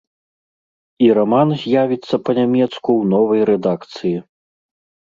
[1.07, 4.17] І раман з'явіцца па-нямецку ў новай рэдакцыі.